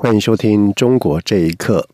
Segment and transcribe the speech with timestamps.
[0.00, 1.84] 欢迎收听《中国这一刻》。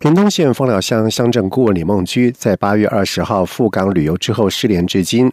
[0.00, 5.30] 屏东县丰寮乡乡镇顾问李梦居在八月二十号赴港旅游之后失联至今。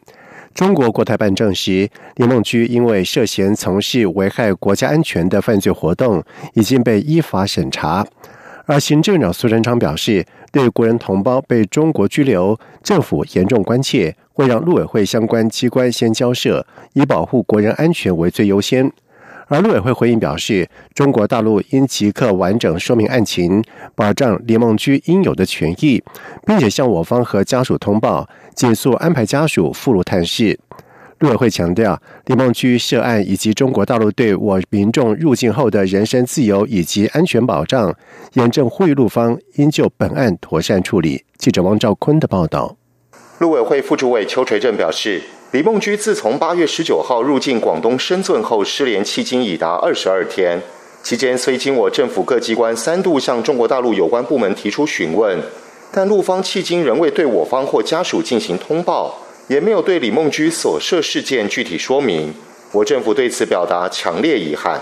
[0.54, 8.06] 中国国台办证实，李梦居因为涉嫌从事危害国家安全的犯罪活动，已经被依法审查。
[8.68, 18.92] 而行政长苏贞昌表示，对国人同胞被中国拘留，政府严重关切，会让陆委会相关机关先交涉，以保护国人安全为最优先。
[19.50, 23.64] 而陆委会回应表示，中国大陆应即刻完整说明案情，
[23.96, 26.02] 保障李梦居应有的权益，
[26.46, 30.60] 并且向我方和家属通报，尽速安排家属赴陆探视。
[31.18, 37.94] 陆委会强调，李梦居涉案以及中国大陆对我民众入境后的人身自由以及安全保障，
[38.34, 41.26] 严正呼吁陆方应就本案妥善处理。
[41.40, 42.78] 记者王兆坤的报道。
[43.40, 45.24] 陆委会副主委邱垂正表示。
[45.52, 50.62] 李梦居自从八月十九号入境广东深圳后失联，迄今已达二十二天。
[51.02, 55.40] 期间虽经我政府各机关三度向中国大陆有关部门提出询问，
[55.92, 62.32] 但陆方迄今仍未对我方或家属进行通报，也没有对李梦居所涉事件具体说明。
[62.72, 64.80] 我政府对此表达强烈遗憾。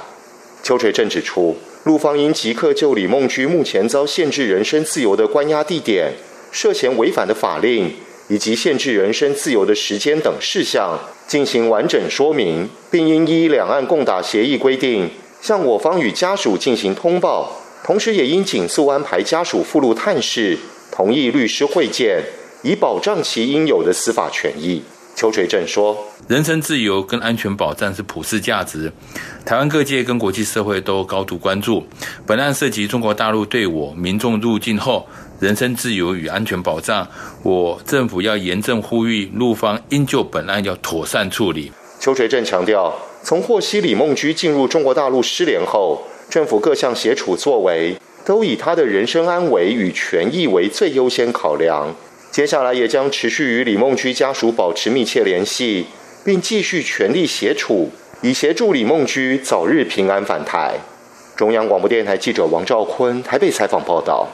[0.62, 6.12] 邱垂正指出，陆方应即刻就李梦居目前遭限制人身自由的关押地点、
[6.52, 7.94] 涉嫌违反的法令。
[8.30, 15.10] 以及限制人身自由的时间等事项进行完整说明，并应依两岸共打协议规定，
[15.42, 17.52] 向我方与家属进行通报，
[17.84, 20.58] 同时也应紧速安排家属赴陆探视，
[20.92, 22.22] 同意律师会见，
[22.64, 24.84] 以保障其应有的司法权益。
[25.16, 25.98] 邱垂正说
[26.30, 28.92] ：“人身自由跟安全保障是普世价值，
[29.44, 31.84] 台湾各界跟国际社会都高度关注。
[32.24, 35.08] 本案涉及中国大陆对我民众入境后。”
[35.40, 37.08] 人身自由与安全保障，
[37.44, 41.72] 我政府要严正呼吁陆方应就本案要妥善处理。
[42.00, 51.94] 邱垂正强调，从获悉李梦居进入中国大陆失联后，政府各项协处作为都以他的人身安危与权益为最优先考量。
[52.32, 55.86] 接下来也将持续与李梦居家属保持密切联系，
[56.26, 60.76] 并继续全力协处，以协助李梦居早日平安返台。
[61.36, 64.28] 中央广播电台记者王兆坤台北采访报道。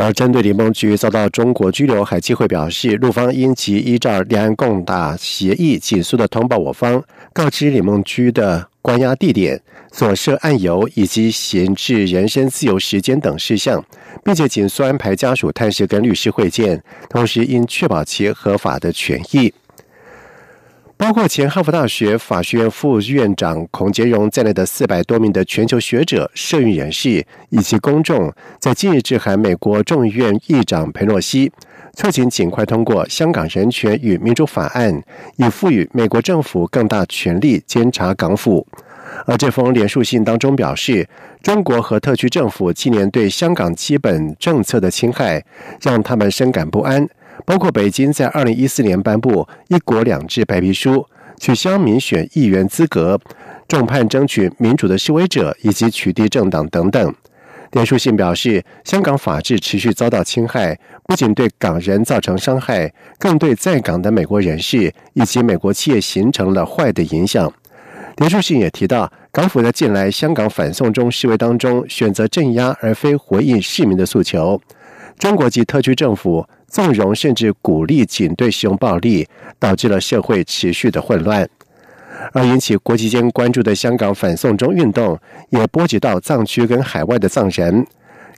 [0.00, 9.60] 而针对李梦菊遭到中国拘留，海基会表示，陆方应即依照两岸共打协议，紧速的通报我方，告知李梦菊的关押地点、
[9.90, 13.84] 所涉案由以及闲置人身自由时间等事项，
[14.24, 16.80] 并且紧速安排家属探视跟律师会见，
[17.10, 19.52] 同时应确保其合法的权益。
[20.98, 31.52] 包括前哈佛大学法学院副院长孔杰荣在内的四百多名的全球学者、社运人士以及公众，在近日致函美国众议院议长佩洛西，
[31.94, 34.92] 促请尽快通过《香港人权与民主法案》，
[35.36, 38.66] 以赋予美国政府更大权力监察港府。
[39.24, 41.08] 而这封联署信当中表示，
[41.42, 45.44] 中国和特区政府今年对香港基本政策的侵害，
[45.80, 47.08] 让他们深感不安。
[47.48, 51.06] 包括北京在二零一四年颁布“一国两制”白皮书，
[51.38, 53.18] 取消民选议员资格，
[53.66, 57.14] 重判争取民主的示威者以及取缔政党等等。
[57.72, 67.50] 连书信表示，香港法治持续遭到侵害，不仅对港人造成伤害，更对在港的美国人士以及美国企业形成了坏的影响。
[68.18, 74.60] 连书信也提到，港府在近来香港反送中示威当中，选择镇压而非回应市民的诉求。
[75.18, 76.46] 中国及特区政府。
[76.68, 79.26] 纵容甚至鼓励警队使用暴力，
[79.58, 81.48] 导致了社会持续的混乱。
[82.32, 85.18] 而引起国际间关注的香港反送中运动，
[85.50, 87.86] 也波及到藏区跟海外的藏人。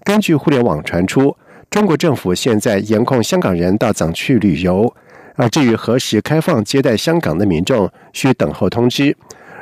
[0.04, 1.36] 根据互联网传出，
[1.70, 4.94] 中国政府现在严控香港人到藏区旅游，
[5.34, 9.16] 而至于何时开放接待香港的民众，需等候通知。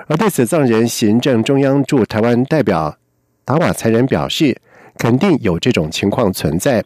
[0.09, 2.97] 而对此，藏人行政中央驻台湾代表
[3.44, 4.56] 达瓦才人表示，
[4.99, 6.85] 肯定有这种情况存在。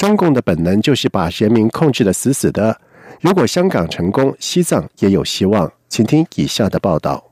[0.00, 2.80] 中共的本能就是把人民控制的死死的。
[3.20, 5.70] 如果香港成功，西藏也有希望。
[5.90, 7.22] 请听以下的报道。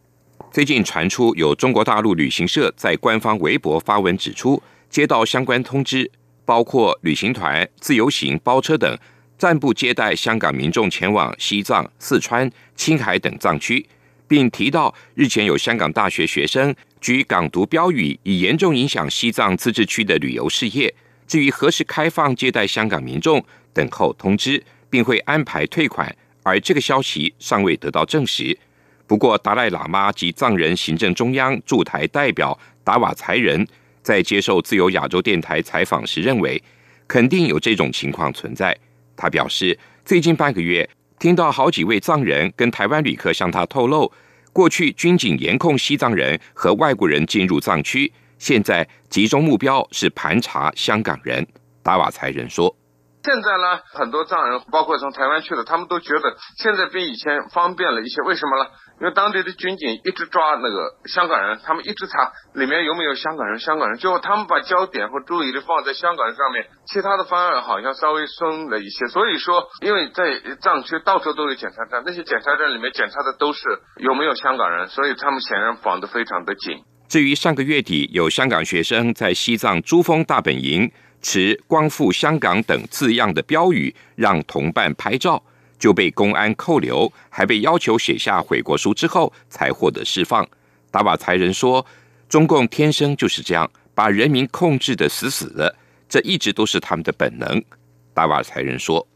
[0.52, 6.10] 最近传出有中国大陆旅行社在官方微博发文指出，接到相关通知，
[6.44, 8.98] 包括旅行团、自由行、包车等，
[9.38, 13.86] 暂不接待香港民众前往西藏、四川、青海等藏区，
[14.26, 20.94] 并提到日前有香港大学学生举港独标语，以严重影响西藏自治区的旅游事业。
[21.28, 23.44] 至于何时开放接待香港民众，
[23.74, 28.58] 等候通知，并会安排退款，而这个消息尚未得到证实。
[29.06, 33.66] 不过，达赖喇嘛及藏人行政中央驻台代表达瓦才仁
[34.02, 36.62] 在接受自由亚洲电台采访时认为，
[37.06, 38.76] 肯定有这种情况存在。
[39.14, 40.88] 他表示，最近半个月
[41.18, 44.10] 听到好几位藏人跟台湾旅客向他透露，
[44.52, 48.10] 过去军警严控西藏人和外国人进入藏区。
[48.38, 51.46] 现在集中目标是盘查香港人，
[51.82, 52.76] 达瓦才人说
[53.24, 58.22] ：“现在呢，很多藏人，包括从台湾去的，他们都觉得现在比以前方便了一些。
[58.22, 58.70] 为什么呢？
[59.00, 63.58] 因为当地的军警一直抓那个香港人，他们一直查里面有没有香港人。
[63.58, 69.06] 香港人，最后他们把焦点和注意力放在香港人上面，其他的方案好像稍微松了一些。
[69.06, 73.60] 所以说，因为在藏区到处都有检查站，那些检查站里面检查的都是
[73.98, 76.78] 有没有香港人，所以他们显然防得非常的紧。”
[77.08, 80.90] 至于上个月底有香港学生在西藏珠峰大本营
[81.22, 85.42] 持“光复香港”等字样的标语，让同伴拍照，
[85.78, 90.46] 就被公安扣留，还被要求写下悔过书之后才获得释放。
[90.90, 91.84] 达瓦才人说
[92.28, 95.74] ：“中共天生就是这样，把人民控制的死死的，
[96.10, 97.64] 这一直都是他们的本能。”
[98.12, 99.06] 达瓦才人说。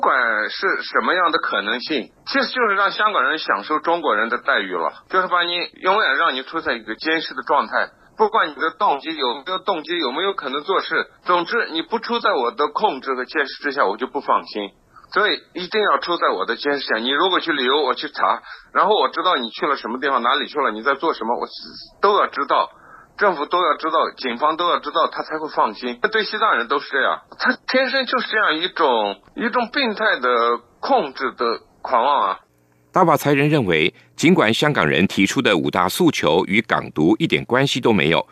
[0.00, 5.52] 不管是什么样的可能性，其实就是让香港人享受中国人的待遇了，就是把你
[5.82, 7.90] 永远让你处在一个监视的状态。
[8.16, 14.70] 不管你的动机有没有动机，有没有可能做事，总之你不出在我的控制和监视之下，我就不放心。
[15.12, 16.96] 所以一定要出在我的监视下。
[16.96, 18.40] 你如果去旅游，我去查，
[18.72, 21.46] 然后我知道你去了什么地方，哪里去了，你在做什么，我
[22.00, 22.70] 都要知道。
[23.20, 26.00] 政府都要知道，警方都要知道，他才会放心。
[26.10, 32.40] 对西藏人都是这样，他天生就是这样一种一种病态的控制的狂妄啊！
[32.90, 38.26] 大把才人认为，尽管香港人提出的五大诉求与港独一点关系都没有，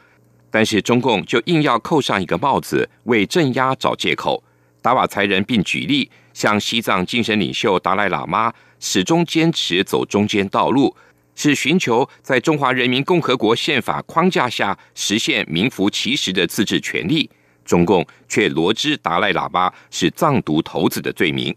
[0.50, 4.42] 但是中共就硬要扣上一个帽子，为镇压找借口。
[4.80, 10.96] 达瓦才人并举例，像西藏精神领袖达赖喇嘛始终坚持走中间道路。
[11.38, 17.30] 是寻求在中华人民共和国宪法框架下实现名副其实的自治权利，
[17.64, 21.54] 中共却罗织达赖喇嘛是藏独头子的罪名。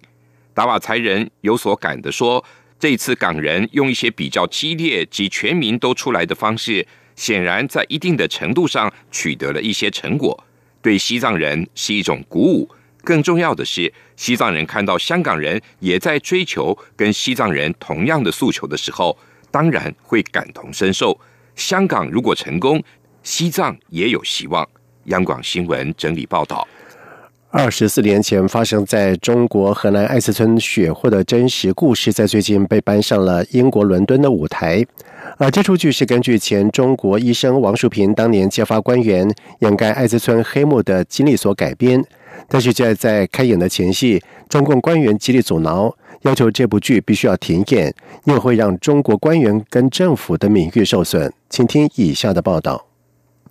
[0.54, 2.46] 达瓦才人有所感的说
[2.80, 6.86] ：“这次港人用一些比较激烈及全民都出来的方式，
[7.16, 10.44] 显然在一定的程度上取得了一些成果，
[10.84, 12.70] 对西藏人是一种鼓舞。
[13.04, 19.18] 更重要的是，西藏人看到香港人也在追求跟西藏人同样的诉求的时候。”
[19.52, 21.16] 当然会感同身受。
[21.56, 22.82] 香港如果成功，
[23.22, 24.68] 西藏也有希望。
[25.06, 26.68] 央广新闻整理报道：
[27.50, 34.86] 二十四年前发生在中国河南艾斯村血祸的真实故事，在最近被搬上了英国伦敦的舞台。
[35.38, 42.04] 而这出剧是根据前中国医生王树平当年揭发官员掩盖艾滋村黑幕的经历所改编。
[42.48, 45.96] 但是，在在开演的前夕，中共官员极力阻挠。
[46.22, 47.94] 要求这部剧必须要停演，
[48.26, 51.34] 因为会让中国官员跟政府的名誉受损。
[51.50, 52.88] 请听以下的报道：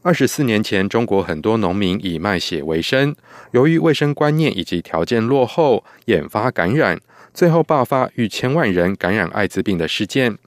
[0.03, 3.15] 二十四年前，中国很多农民以卖血为生，
[3.51, 7.01] 由于卫生观念以及条件落后，引发感染，
[7.35, 10.39] 最后爆发逾千万人感染艾滋病的事件。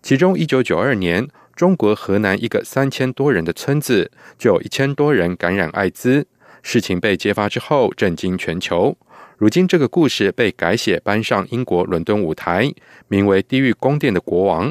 [0.00, 1.26] 其中，一九九二年，
[1.56, 6.26] 中国河南一个三千多人的村子就有一千多人感染艾滋。
[6.62, 8.96] 事情被揭发之后，震惊全球。
[9.42, 12.72] 如今，这个故事被改写，搬上英国伦敦舞台，
[13.08, 14.70] 名为《地狱宫殿的国王》。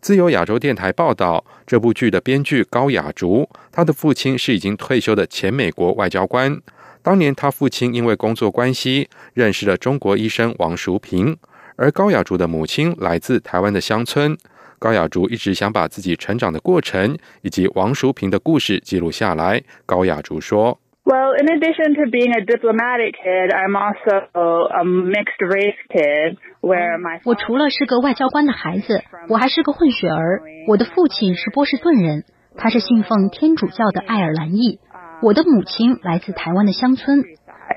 [0.00, 6.58] 自由亚洲电台报道，这部剧的编剧高雅竹，他的父亲是已经退休的前美国外交官。
[7.02, 11.36] 当年，他父亲因为工作关系认识了中国医生王淑平，
[11.76, 14.34] 而高雅竹的母亲来自台湾的乡村。
[14.78, 19.62] 高雅竹一直想把自己成长的过程以及王淑平的故事记录下来。
[19.84, 20.80] 高雅竹说。
[21.06, 27.20] Well, in addition to being a diplomatic kid, I'm also a mixed race kid, where my
[27.24, 30.42] 我除了是个外交官的孩子，我还是个混血儿。
[30.66, 32.24] 我的父亲是波士顿人，
[32.56, 34.80] 他是信奉天主教的爱尔兰裔。
[35.22, 37.22] 我的母亲来自台湾的乡村。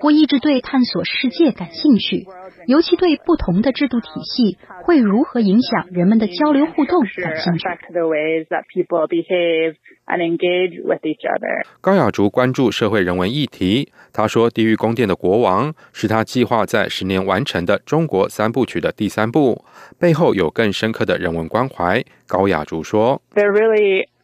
[0.01, 2.25] 我一直对探索世界感兴趣，
[2.67, 7.67] 尤其对不同的制度体系会如何影响人们的交流互动感兴趣。
[11.81, 13.91] 高雅竹关注社会人文议题。
[14.11, 19.63] 他说，《地狱宫殿的国王》是他计划在十年完成的中国三部曲的第三部，
[19.99, 22.03] 背后有更深刻的人文关怀。
[22.27, 23.21] 高雅竹说。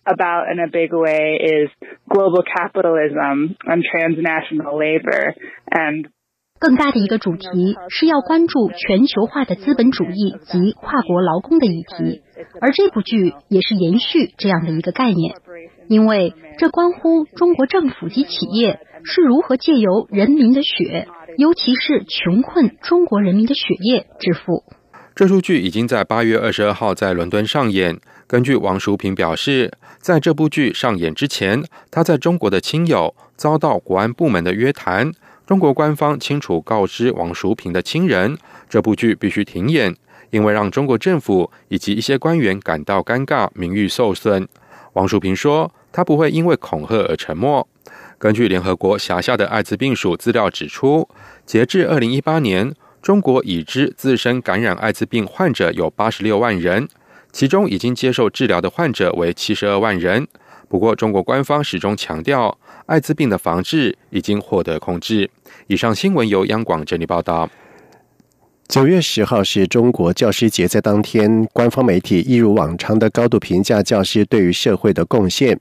[0.05, 1.69] About in a big way is
[2.07, 5.33] global capitalism and transnational labor
[5.69, 6.05] and
[6.57, 12.21] 更大的一个主题是要关注全球化的资本主义及跨国劳工的议题，
[12.61, 15.35] 而这部剧也是延续这样的一个概念，
[15.89, 21.07] 因为这关乎中国政府及企业是如何借由人民的血，
[21.37, 24.63] 尤其是穷困中国人民的血液致富。
[25.15, 27.97] 这出剧已经在八月二十二号在伦敦上演。
[28.27, 35.09] 根据王淑平表示，在这部剧上演之前，他在中国的亲友遭到国安部门的约谈。
[35.47, 39.95] 中国官方清楚告知王淑平的亲人，这部剧必须停演，
[40.31, 44.45] 因为让中国政府以及一些官员感到尴尬，名誉受损。
[44.93, 47.65] 王淑平说，他不会因为恐吓而沉默。
[48.17, 51.07] 根据联合国辖下的艾滋病署资料指出，
[51.45, 52.73] 截至二零一八年，
[53.05, 56.87] 中国已知自身感染艾滋病患者有八十六万人，
[57.31, 60.27] 其中已经接受治疗的患者为七十二万人。
[60.67, 62.57] 不过，中国官方始终强调，
[62.87, 65.29] 艾滋病的防治已经获得控制。
[65.67, 67.47] 以上新闻由央广整理报道。
[68.67, 75.59] 九月十号是中国教师节，在当天，官方媒体一如往常的高度评价教师对于社会的贡献，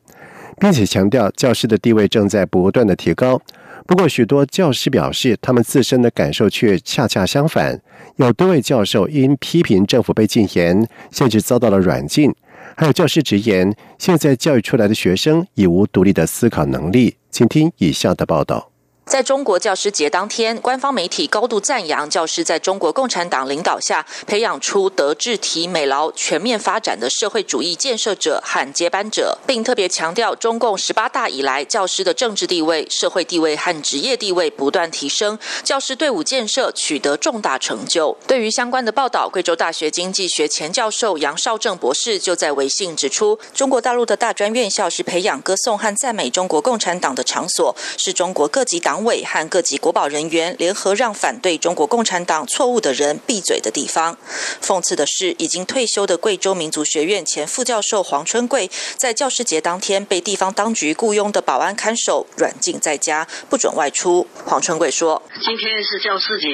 [0.58, 3.38] 并且强调教师的地位正在不断的提高。
[3.86, 7.80] 不过，许多教师表示，他们自身的感受却恰恰相反。
[8.16, 12.34] 有多位教授因批评政府被禁言，甚至遭到了软禁。
[12.76, 17.16] 还有教师直言，现在教育出来的学生已无独立的思考能力。
[17.30, 18.73] 请听以下的报道。
[19.06, 38.16] 在中国教师节当天，官方媒体高度赞扬教师在中国共产党领导下培养出德智体美劳全面发展的社会主义建设者和接班者，并特别强调中共十八大以来教师的政治地位、社会地位和职业地位不断提升，教师队伍建设取得重大成就。
[38.26, 48.93] 对于相关的报道，贵州大学经济学前教授杨绍正博士就在微信指出，中国大陆的大专院校是培养、歌颂和赞美中国共产党的场所，是中国各级党。
[48.94, 54.16] 党委和各级国保人员联合让反对中国共产党错误的人闭嘴的地方。
[54.62, 64.28] 讽刺的是，已经退休的贵州民族学院前副教授黄春贵，在教师节当天被地方当局雇佣的保安看守软禁在家，不准外出。
[64.46, 66.46] 黄春贵说：“今天是教师节，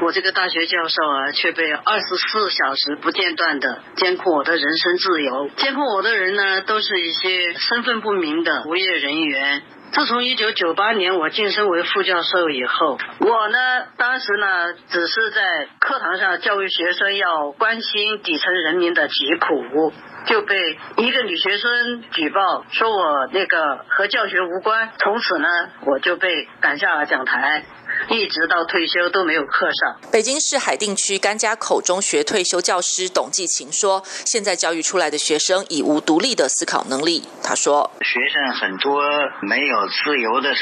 [0.00, 5.50] 我这个大学教授啊，却被二十四小时不间断的监控我的人身自由。
[5.58, 13.58] 监控我的人呢，都是一些身份不明的无业人员。”自从一九九八年我晋升为副教授以后，我呢
[13.98, 19.92] 当时呢只是在课堂上教育学生要关心底层人民的疾苦，
[20.26, 25.48] 就被一个女学生举报说我那个和教学无关，从此呢
[25.86, 27.64] 我就被赶下了讲台。
[28.08, 30.10] 一直到退休都没有课上。
[30.10, 39.02] 北京市海淀区甘家口中学退休教师董继勤说：“现在教育出来的学生已无独立的思考能力。”他说：“学生很多
[39.42, 40.60] 没有自由的思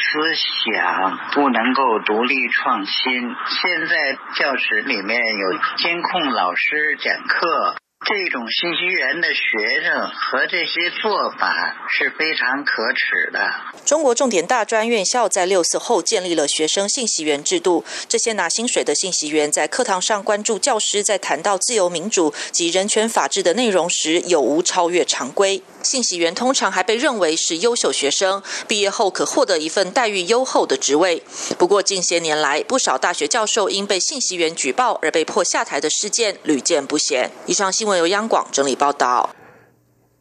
[0.75, 3.35] 想，不能够独立创新。
[3.63, 13.39] 现在教室里面有监控老师讲课。”这种信息源的学生和这些做法是非常可耻的。
[13.85, 25.63] 中国重点大专院校在六四后建立了学生信息源制度，这些拿薪水的信息源在课堂上关注教师在谈到自由民主及人权法治的内容时有无超越常规。
[25.83, 31.23] 信息员通常还被认为是优秀学生，毕业后可获得一份待遇优厚的职位。
[31.59, 37.31] 不过近些年来，不少大学教授因被信息员举报而被迫下台的事件屡见不鲜。
[37.47, 39.31] 以上新闻由央广整理报道。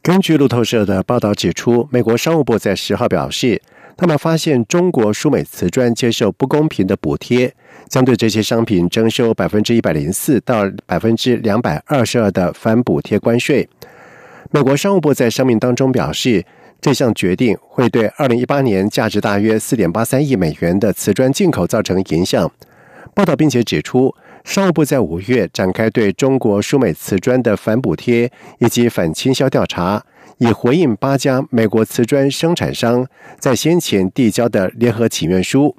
[0.01, 3.61] 根据路透社的报道指出，美国商务部在十号表示，
[3.97, 7.53] 他们发现中国输美瓷砖接受不公平的补贴，
[7.89, 13.67] 将对这些商品征收百分之一百零四到百分之两百二十二的反补贴关税。
[14.51, 16.45] 美国商务部在声明当中表示，
[16.79, 22.49] 这项决定会对二零一八年价值大约四点八三亿美元的瓷砖进口造成影响。
[23.13, 30.03] 报道并且指出，商务部在五月展开对中国输美瓷砖的反补贴以及反倾销调查，
[30.37, 33.05] 以回应八家美国瓷砖生产商
[33.37, 35.75] 在先前递交的联合请愿书。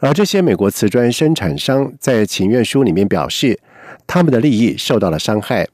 [0.00, 3.60] 而这些美国瓷砖生产商在请愿书里面表示，
[4.06, 5.68] 他们的利益受到了伤害。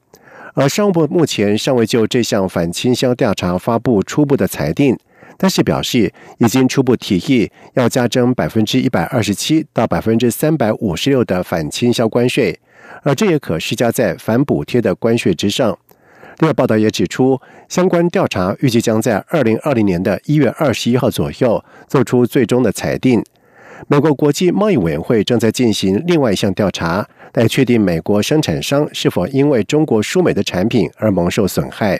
[0.53, 4.97] 而商务部目前尚未就这项反倾销调查发布初步的裁定，
[5.37, 12.59] 但是表示已经初步提议要加征百分之一百二十七到百分之三百五十六的反倾销关税，
[13.03, 15.77] 而这也可施加在反补贴的关税之上。
[16.39, 23.23] 另外，报道也指出，相关调查预计将在二零二零年的一月二十一号左右做出最终的裁定。
[23.87, 31.99] 美国国际贸易委员会正在进行另外一项调查，来确定美国生产商是否因为中国输美的产品而蒙受损害。